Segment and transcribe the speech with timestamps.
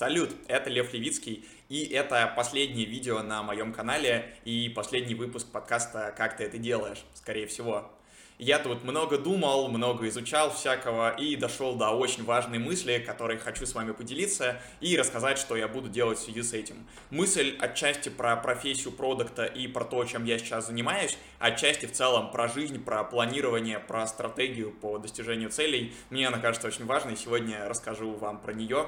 [0.00, 6.14] Салют, это Лев Левицкий, и это последнее видео на моем канале и последний выпуск подкаста
[6.16, 7.92] «Как ты это делаешь», скорее всего.
[8.38, 13.66] Я тут много думал, много изучал всякого и дошел до очень важной мысли, которой хочу
[13.66, 16.76] с вами поделиться и рассказать, что я буду делать в связи с этим.
[17.10, 22.30] Мысль отчасти про профессию продукта и про то, чем я сейчас занимаюсь, отчасти в целом
[22.30, 25.92] про жизнь, про планирование, про стратегию по достижению целей.
[26.08, 28.86] Мне она кажется очень важной, сегодня расскажу вам про нее.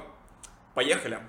[0.74, 1.20] Поехали!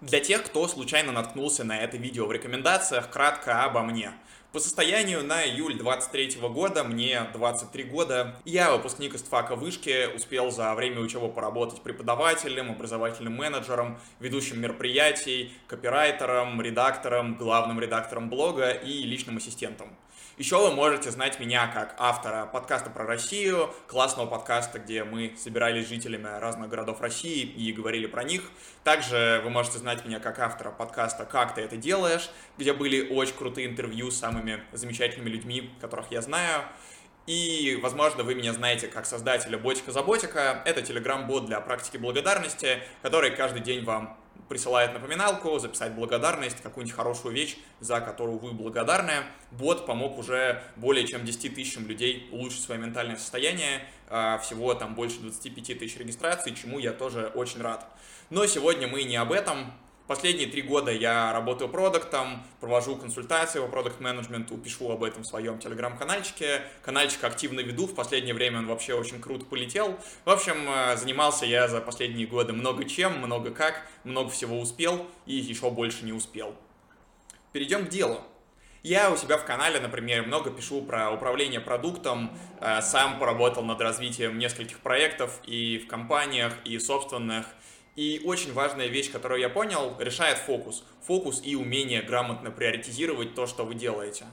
[0.00, 4.12] Для тех, кто случайно наткнулся на это видео в рекомендациях, кратко обо мне.
[4.52, 10.52] По состоянию на июль 23 года, мне 23 года, я выпускник из ТФАКа вышки, успел
[10.52, 19.02] за время учебы поработать преподавателем, образовательным менеджером, ведущим мероприятий, копирайтером, редактором, главным редактором блога и
[19.02, 19.96] личным ассистентом.
[20.38, 25.86] Еще вы можете знать меня как автора подкаста про Россию, классного подкаста, где мы собирались
[25.86, 28.42] с жителями разных городов России и говорили про них.
[28.84, 33.34] Также вы можете знать меня как автора подкаста «Как ты это делаешь», где были очень
[33.34, 36.62] крутые интервью с самыми замечательными людьми, которых я знаю.
[37.26, 40.62] И, возможно, вы меня знаете как создателя Ботика-Заботика.
[40.64, 44.16] Это телеграм-бот для практики благодарности, который каждый день вам
[44.48, 49.24] присылает напоминалку, записать благодарность, какую-нибудь хорошую вещь, за которую вы благодарны.
[49.50, 54.94] Бот помог уже более чем 10 тысячам людей улучшить свое ментальное состояние, а, всего там
[54.94, 57.86] больше 25 тысяч регистраций, чему я тоже очень рад.
[58.30, 59.72] Но сегодня мы не об этом,
[60.08, 65.58] Последние три года я работаю продуктом, провожу консультации по продукт-менеджменту, пишу об этом в своем
[65.58, 66.62] телеграм-канальчике.
[66.82, 69.98] Канальчик активно веду, в последнее время он вообще очень круто полетел.
[70.24, 75.06] В общем, э, занимался я за последние годы много чем, много как, много всего успел
[75.26, 76.54] и еще больше не успел.
[77.52, 78.22] Перейдем к делу.
[78.82, 82.30] Я у себя в канале, например, много пишу про управление продуктом,
[82.62, 87.44] э, сам поработал над развитием нескольких проектов и в компаниях, и собственных,
[87.98, 90.84] и очень важная вещь, которую я понял, решает фокус.
[91.08, 94.26] Фокус и умение грамотно приоритизировать то, что вы делаете.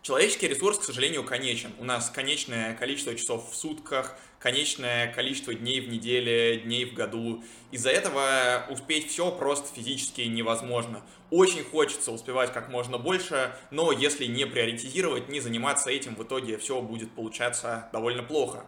[0.00, 1.74] Человеческий ресурс, к сожалению, конечен.
[1.78, 7.44] У нас конечное количество часов в сутках, конечное количество дней в неделе, дней в году.
[7.70, 11.02] Из-за этого успеть все просто физически невозможно.
[11.28, 16.56] Очень хочется успевать как можно больше, но если не приоритизировать, не заниматься этим, в итоге
[16.56, 18.64] все будет получаться довольно плохо.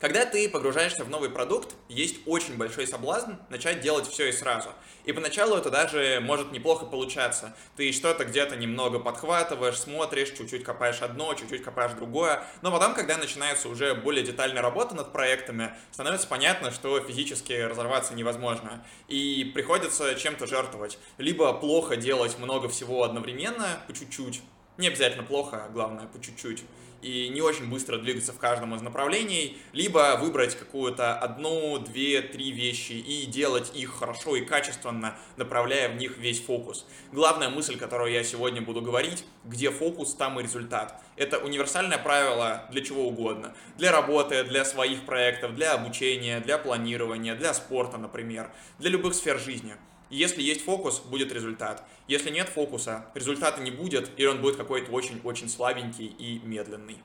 [0.00, 4.70] Когда ты погружаешься в новый продукт, есть очень большой соблазн начать делать все и сразу.
[5.04, 7.54] И поначалу это даже может неплохо получаться.
[7.76, 12.42] Ты что-то где-то немного подхватываешь, смотришь, чуть-чуть копаешь одно, чуть-чуть копаешь другое.
[12.62, 18.14] Но потом, когда начинается уже более детальная работа над проектами, становится понятно, что физически разорваться
[18.14, 18.82] невозможно.
[19.06, 20.98] И приходится чем-то жертвовать.
[21.18, 24.40] Либо плохо делать много всего одновременно, по чуть-чуть,
[24.80, 26.64] не обязательно плохо, а главное по чуть-чуть,
[27.02, 32.50] и не очень быстро двигаться в каждом из направлений, либо выбрать какую-то одну, две, три
[32.50, 36.86] вещи и делать их хорошо и качественно, направляя в них весь фокус.
[37.12, 41.00] Главная мысль, которую я сегодня буду говорить, где фокус, там и результат.
[41.16, 43.54] Это универсальное правило для чего угодно.
[43.78, 49.38] Для работы, для своих проектов, для обучения, для планирования, для спорта, например, для любых сфер
[49.38, 49.74] жизни–
[50.10, 51.84] если есть фокус, будет результат.
[52.08, 56.98] Если нет фокуса, результата не будет, или он будет какой-то очень-очень слабенький и медленный.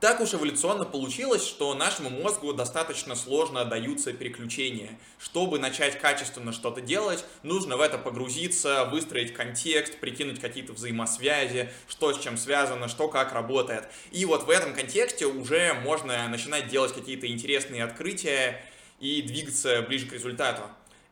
[0.00, 4.96] Так уж эволюционно получилось, что нашему мозгу достаточно сложно даются переключения.
[5.18, 12.12] Чтобы начать качественно что-то делать, нужно в это погрузиться, выстроить контекст, прикинуть какие-то взаимосвязи, что
[12.12, 13.88] с чем связано, что как работает.
[14.12, 18.64] И вот в этом контексте уже можно начинать делать какие-то интересные открытия
[19.00, 20.62] и двигаться ближе к результату.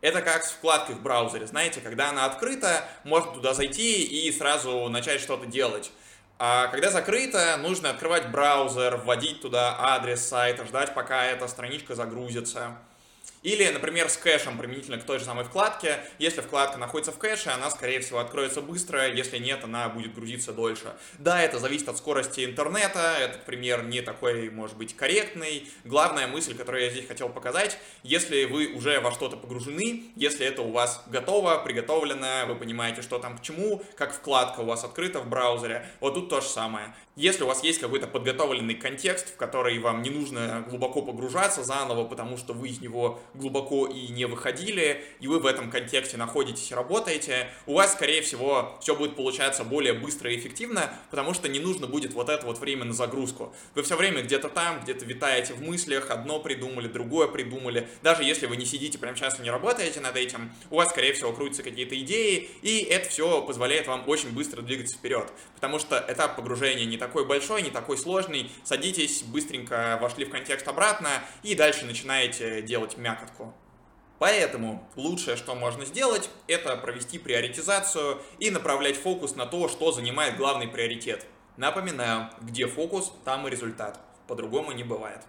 [0.06, 4.88] Это как с вкладкой в браузере, знаете, когда она открыта, можно туда зайти и сразу
[4.88, 5.90] начать что-то делать.
[6.38, 12.76] А когда закрыто, нужно открывать браузер, вводить туда адрес сайта, ждать, пока эта страничка загрузится.
[13.46, 16.00] Или, например, с кэшем применительно к той же самой вкладке.
[16.18, 19.06] Если вкладка находится в кэше, она, скорее всего, откроется быстро.
[19.06, 20.96] Если нет, она будет грузиться дольше.
[21.18, 23.14] Да, это зависит от скорости интернета.
[23.20, 25.68] Этот пример не такой, может быть, корректный.
[25.84, 30.62] Главная мысль, которую я здесь хотел показать, если вы уже во что-то погружены, если это
[30.62, 35.20] у вас готово, приготовлено, вы понимаете, что там к чему, как вкладка у вас открыта
[35.20, 36.96] в браузере, вот тут то же самое.
[37.14, 42.04] Если у вас есть какой-то подготовленный контекст, в который вам не нужно глубоко погружаться заново,
[42.04, 46.70] потому что вы из него глубоко и не выходили, и вы в этом контексте находитесь
[46.70, 51.48] и работаете, у вас, скорее всего, все будет получаться более быстро и эффективно, потому что
[51.48, 53.54] не нужно будет вот это вот время на загрузку.
[53.74, 57.88] Вы все время где-то там, где-то витаете в мыслях, одно придумали, другое придумали.
[58.02, 61.12] Даже если вы не сидите прямо сейчас и не работаете над этим, у вас, скорее
[61.12, 65.30] всего, крутятся какие-то идеи, и это все позволяет вам очень быстро двигаться вперед.
[65.54, 68.50] Потому что этап погружения не такой большой, не такой сложный.
[68.64, 71.08] Садитесь, быстренько вошли в контекст обратно,
[71.42, 72.96] и дальше начинаете делать
[73.26, 73.52] мякотку.
[74.18, 80.38] Поэтому лучшее, что можно сделать, это провести приоритизацию и направлять фокус на то, что занимает
[80.38, 81.26] главный приоритет.
[81.58, 84.00] Напоминаю, где фокус, там и результат.
[84.26, 85.20] По-другому не бывает.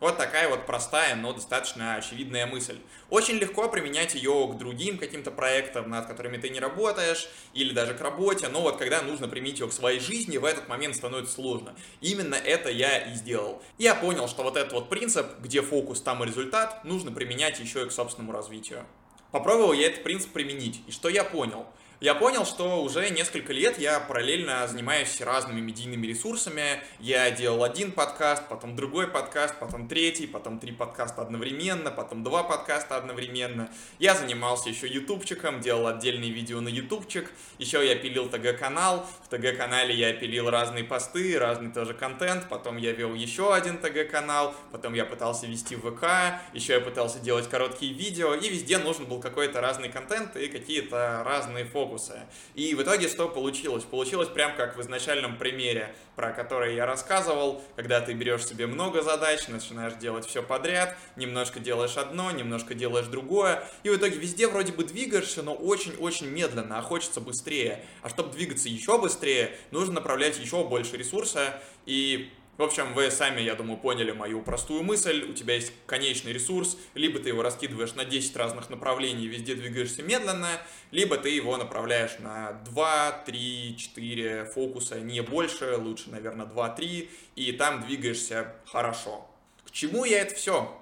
[0.00, 2.78] Вот такая вот простая, но достаточно очевидная мысль.
[3.10, 7.94] Очень легко применять ее к другим каким-то проектам, над которыми ты не работаешь, или даже
[7.94, 11.34] к работе, но вот когда нужно применить ее к своей жизни, в этот момент становится
[11.34, 11.74] сложно.
[12.00, 13.60] Именно это я и сделал.
[13.76, 17.82] Я понял, что вот этот вот принцип, где фокус, там и результат, нужно применять еще
[17.82, 18.86] и к собственному развитию.
[19.32, 21.66] Попробовал я этот принцип применить, и что я понял–
[22.00, 26.80] я понял, что уже несколько лет я параллельно занимаюсь разными медийными ресурсами.
[27.00, 32.44] Я делал один подкаст, потом другой подкаст, потом третий, потом три подкаста одновременно, потом два
[32.44, 33.68] подкаста одновременно.
[33.98, 37.32] Я занимался еще ютубчиком, делал отдельные видео на ютубчик.
[37.58, 39.04] Еще я пилил ТГ-канал.
[39.24, 42.48] В ТГ-канале я пилил разные посты, разный тоже контент.
[42.48, 44.54] Потом я вел еще один ТГ-канал.
[44.70, 46.04] Потом я пытался вести ВК.
[46.52, 48.34] Еще я пытался делать короткие видео.
[48.34, 52.26] И везде нужен был какой-то разный контент и какие-то разные фокусы фокуса.
[52.54, 53.84] И в итоге что получилось?
[53.84, 59.02] Получилось прям как в изначальном примере, про который я рассказывал, когда ты берешь себе много
[59.02, 64.46] задач, начинаешь делать все подряд, немножко делаешь одно, немножко делаешь другое, и в итоге везде
[64.46, 67.84] вроде бы двигаешься, но очень-очень медленно, а хочется быстрее.
[68.02, 73.40] А чтобы двигаться еще быстрее, нужно направлять еще больше ресурса, и в общем, вы сами,
[73.40, 75.24] я думаю, поняли мою простую мысль.
[75.30, 80.02] У тебя есть конечный ресурс, либо ты его раскидываешь на 10 разных направлений, везде двигаешься
[80.02, 80.60] медленно,
[80.90, 87.52] либо ты его направляешь на 2, 3, 4 фокуса, не больше, лучше, наверное, 2-3, и
[87.52, 89.30] там двигаешься хорошо.
[89.64, 90.76] К чему я это все?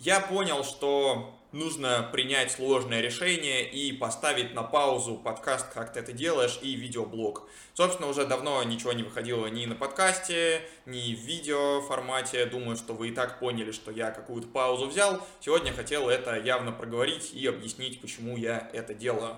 [0.00, 6.12] Я понял, что нужно принять сложное решение и поставить на паузу подкаст, как ты это
[6.12, 7.48] делаешь, и видеоблог.
[7.74, 12.46] Собственно, уже давно ничего не выходило ни на подкасте, ни в видео формате.
[12.46, 15.26] Думаю, что вы и так поняли, что я какую-то паузу взял.
[15.40, 19.36] Сегодня хотел это явно проговорить и объяснить, почему я это делаю.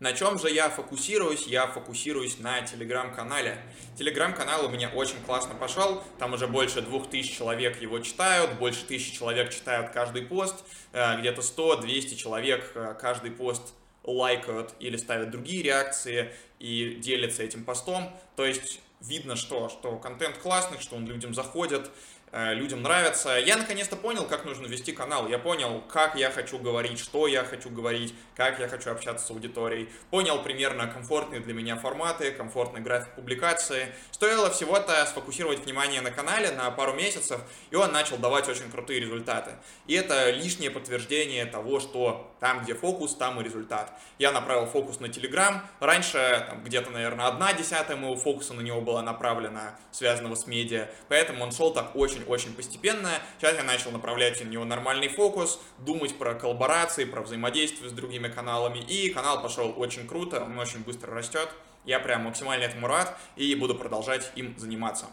[0.00, 1.48] На чем же я фокусируюсь?
[1.48, 3.58] Я фокусируюсь на телеграм-канале.
[3.98, 8.84] Телеграм-канал у меня очень классно пошел, там уже больше двух тысяч человек его читают, больше
[8.84, 10.54] тысячи человек читают каждый пост,
[10.92, 13.74] э, где-то 100-200 человек э, каждый пост
[14.04, 18.16] лайкают или ставят другие реакции и делятся этим постом.
[18.36, 21.90] То есть видно, что, что контент классный, что он людям заходит,
[22.32, 23.38] людям нравится.
[23.38, 25.28] Я наконец-то понял, как нужно вести канал.
[25.28, 29.30] Я понял, как я хочу говорить, что я хочу говорить, как я хочу общаться с
[29.30, 29.88] аудиторией.
[30.10, 33.88] Понял примерно комфортные для меня форматы, комфортный график публикации.
[34.10, 37.40] Стоило всего-то сфокусировать внимание на канале на пару месяцев,
[37.70, 39.52] и он начал давать очень крутые результаты.
[39.86, 43.92] И это лишнее подтверждение того, что там, где фокус, там и результат.
[44.18, 45.60] Я направил фокус на Telegram.
[45.80, 50.88] Раньше где-то, наверное, одна десятая моего фокуса на него была направлена, связанного с медиа.
[51.08, 53.10] Поэтому он шел так очень очень-очень постепенно.
[53.38, 58.28] Сейчас я начал направлять на него нормальный фокус, думать про коллаборации, про взаимодействие с другими
[58.28, 61.48] каналами, и канал пошел очень круто, он очень быстро растет.
[61.84, 65.06] Я прям максимально этому рад и буду продолжать им заниматься.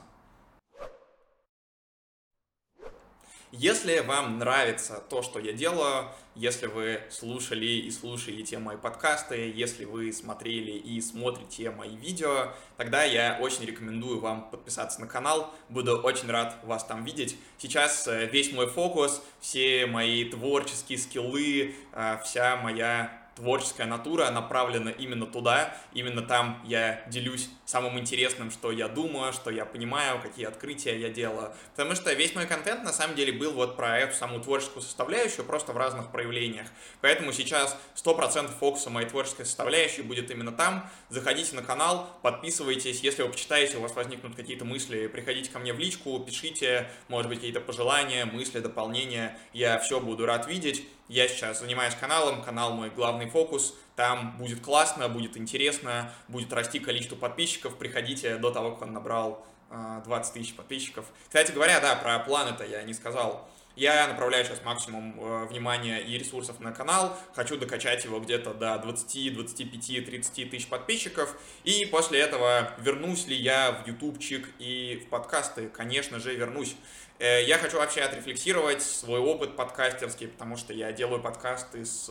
[3.57, 9.85] Если вам нравится то, что я делаю, если вы слушали и слушаете мои подкасты, если
[9.85, 15.53] вы смотрели и смотрите мои видео, тогда я очень рекомендую вам подписаться на канал.
[15.69, 17.37] Буду очень рад вас там видеть.
[17.57, 24.91] Сейчас э, весь мой фокус, все мои творческие скиллы, э, вся моя творческая натура направлена
[24.91, 30.45] именно туда, именно там я делюсь самым интересным, что я думаю, что я понимаю, какие
[30.45, 31.53] открытия я делаю.
[31.75, 35.45] Потому что весь мой контент на самом деле был вот про эту самую творческую составляющую,
[35.45, 36.67] просто в разных проявлениях.
[37.01, 40.89] Поэтому сейчас 100% фокуса моей творческой составляющей будет именно там.
[41.09, 45.73] Заходите на канал, подписывайтесь, если вы почитаете, у вас возникнут какие-то мысли, приходите ко мне
[45.73, 50.85] в личку, пишите, может быть, какие-то пожелания, мысли, дополнения, я все буду рад видеть.
[51.07, 56.79] Я сейчас занимаюсь каналом, канал мой главный фокус, там будет классно, будет интересно, будет расти
[56.79, 61.05] количество подписчиков, приходите до того, как он набрал 20 а, тысяч подписчиков.
[61.27, 63.49] Кстати говоря, да, про план это я не сказал.
[63.75, 68.77] Я направляю сейчас максимум э, внимания и ресурсов на канал, хочу докачать его где-то до
[68.77, 75.09] 20, 25, 30 тысяч подписчиков, и после этого вернусь ли я в ютубчик и в
[75.09, 76.77] подкасты, конечно же, вернусь.
[77.17, 82.07] Э, я хочу вообще отрефлексировать свой опыт подкастерский, потому что я делаю подкасты с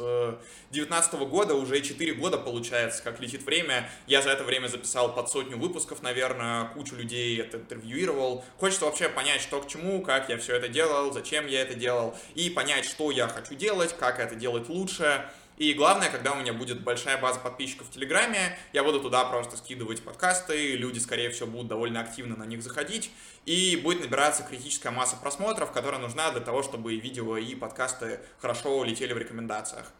[0.70, 3.90] 2019 года, уже 4 года получается, как летит время.
[4.06, 8.44] Я за это время записал под сотню выпусков, наверное, кучу людей это интервьюировал.
[8.58, 12.16] Хочется вообще понять, что к чему, как я все это делал, зачем я это делал,
[12.34, 15.28] и понять, что я хочу делать, как это делать лучше.
[15.56, 19.56] И главное, когда у меня будет большая база подписчиков в Телеграме, я буду туда просто
[19.56, 23.10] скидывать подкасты, люди, скорее всего, будут довольно активно на них заходить,
[23.46, 28.82] и будет набираться критическая масса просмотров, которая нужна для того, чтобы видео и подкасты хорошо
[28.82, 29.92] летели в рекомендациях.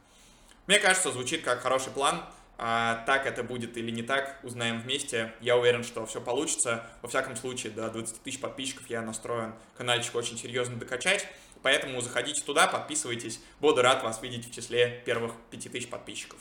[0.66, 2.24] Мне кажется, звучит как хороший план.
[2.56, 5.32] А так это будет или не так, узнаем вместе.
[5.40, 6.86] Я уверен, что все получится.
[7.02, 11.26] Во всяком случае, до 20 тысяч подписчиков я настроен каналчик очень серьезно докачать.
[11.64, 13.40] Поэтому заходите туда, подписывайтесь.
[13.58, 16.38] Буду рад вас видеть в числе первых 5000 подписчиков.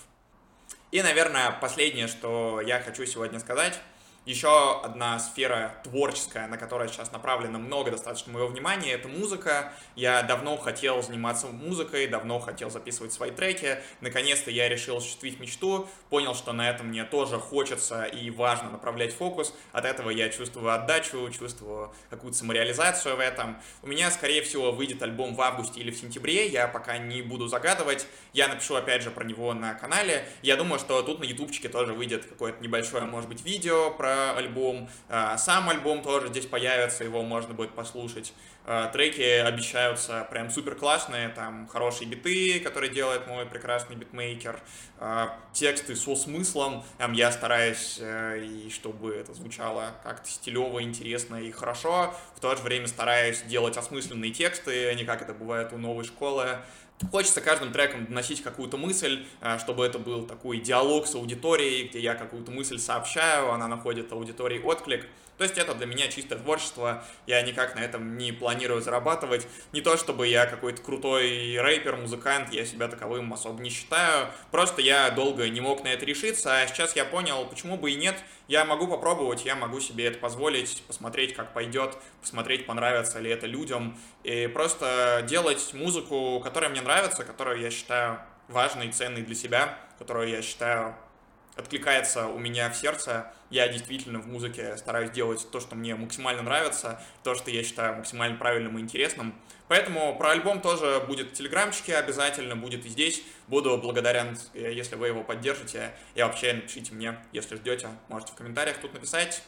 [0.91, 3.79] И, наверное, последнее, что я хочу сегодня сказать–
[4.25, 9.73] еще одна сфера творческая, на которой сейчас направлено много достаточно моего внимания, это музыка.
[9.95, 13.79] Я давно хотел заниматься музыкой, давно хотел записывать свои треки.
[13.99, 19.13] Наконец-то я решил осуществить мечту, понял, что на этом мне тоже хочется и важно направлять
[19.13, 19.53] фокус.
[19.73, 23.57] От этого я чувствую отдачу, чувствую какую-то самореализацию в этом.
[23.81, 27.47] У меня, скорее всего, выйдет альбом в августе или в сентябре, я пока не буду
[27.47, 28.07] загадывать.
[28.31, 30.25] Я напишу, опять же, про него на канале.
[30.41, 34.89] Я думаю, что тут на ютубчике тоже выйдет какое-то небольшое, может быть, видео про альбом.
[35.09, 38.33] А, сам альбом тоже здесь появится, его можно будет послушать.
[38.65, 44.59] А, треки обещаются прям супер классные, там хорошие биты, которые делает мой прекрасный битмейкер,
[44.99, 46.83] а, тексты со смыслом.
[47.11, 52.13] Я стараюсь, э, и чтобы это звучало как-то стилево, интересно и хорошо.
[52.35, 56.59] В то же время стараюсь делать осмысленные тексты, не как это бывает у новой школы.
[57.11, 61.99] Хочется каждым треком доносить какую-то мысль, э, чтобы это был такой диалог с аудиторией, где
[61.99, 65.07] я какую-то мысль сообщаю, она находит аудитории отклик.
[65.43, 69.45] То есть это для меня чистое творчество, я никак на этом не планирую зарабатывать.
[69.73, 74.29] Не то чтобы я какой-то крутой рэпер, музыкант, я себя таковым особо не считаю.
[74.51, 77.95] Просто я долго не мог на это решиться, а сейчас я понял, почему бы и
[77.95, 78.15] нет.
[78.47, 83.45] Я могу попробовать, я могу себе это позволить, посмотреть, как пойдет, посмотреть, понравится ли это
[83.45, 83.99] людям.
[84.23, 90.29] И просто делать музыку, которая мне нравится, которую я считаю важной, ценной для себя, которую
[90.29, 90.95] я считаю
[91.55, 93.31] откликается у меня в сердце.
[93.49, 97.97] Я действительно в музыке стараюсь делать то, что мне максимально нравится, то, что я считаю
[97.97, 99.35] максимально правильным и интересным.
[99.67, 103.23] Поэтому про альбом тоже будет в Телеграмчике обязательно, будет и здесь.
[103.47, 105.91] Буду благодарен, если вы его поддержите.
[106.15, 109.41] И вообще напишите мне, если ждете, можете в комментариях тут написать.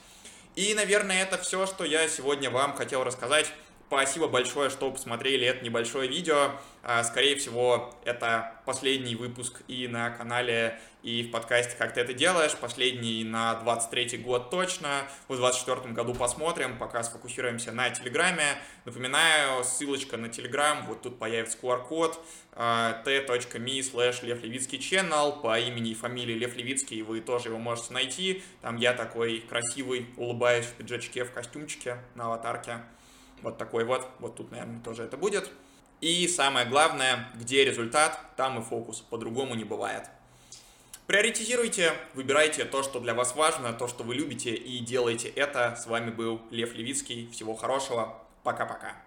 [0.56, 3.52] И, наверное, это все, что я сегодня вам хотел рассказать.
[3.96, 6.52] Спасибо большое, что посмотрели это небольшое видео.
[6.84, 12.14] А, скорее всего, это последний выпуск и на канале, и в подкасте «Как ты это
[12.14, 12.54] делаешь».
[12.58, 15.08] Последний на 23 год точно.
[15.30, 18.58] В 24 году посмотрим, пока сфокусируемся на Телеграме.
[18.84, 22.20] Напоминаю, ссылочка на Телеграм, вот тут появится QR-код
[22.52, 27.60] а, t.me slash Лев Левицкий channel по имени и фамилии Лев Левицкий, вы тоже его
[27.60, 28.44] можете найти.
[28.62, 32.82] Там я такой красивый, улыбаюсь в пиджачке, в костюмчике на аватарке.
[33.46, 34.10] Вот такой вот.
[34.18, 35.52] Вот тут, наверное, тоже это будет.
[36.02, 39.02] И самое главное, где результат, там и фокус.
[39.02, 40.10] По-другому не бывает.
[41.06, 45.76] Приоритизируйте, выбирайте то, что для вас важно, то, что вы любите, и делайте это.
[45.80, 47.30] С вами был Лев Левицкий.
[47.32, 48.20] Всего хорошего.
[48.42, 49.05] Пока-пока.